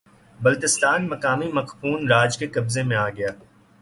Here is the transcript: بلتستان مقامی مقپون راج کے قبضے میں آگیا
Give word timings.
بلتستان 0.39 1.07
مقامی 1.07 1.51
مقپون 1.51 2.07
راج 2.07 2.37
کے 2.37 2.47
قبضے 2.47 2.83
میں 2.83 2.97
آگیا 2.97 3.29